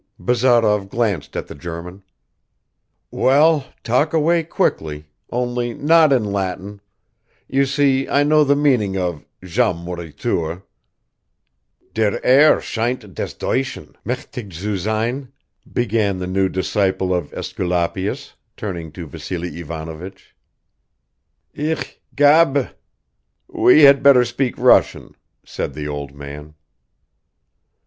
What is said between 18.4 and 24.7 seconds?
turning to Vassily Ivanovich." "Ich... gabe... We had better speak